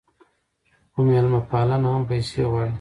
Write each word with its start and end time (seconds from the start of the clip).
خو 0.91 0.99
میلمه 1.07 1.41
پالنه 1.49 1.89
هم 1.95 2.03
پیسې 2.09 2.41
غواړي. 2.51 2.69